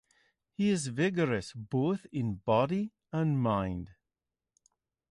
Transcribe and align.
He 0.49 0.69
is 0.71 0.87
vigorous 0.87 1.53
both 1.53 2.07
in 2.11 2.37
body 2.37 2.91
and 3.13 3.39
mind. 3.39 3.91